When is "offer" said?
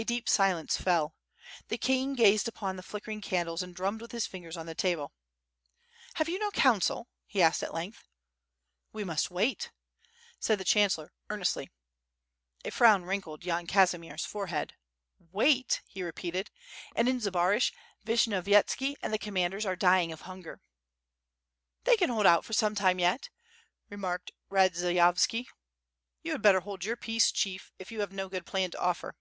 28.80-29.16